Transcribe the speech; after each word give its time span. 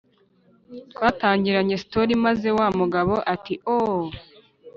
twatangranye 0.91 1.75
story 1.83 2.13
maze 2.25 2.47
wa 2.57 2.67
mugabo 2.79 3.13
ati 3.33 3.53
ooh 3.75 4.05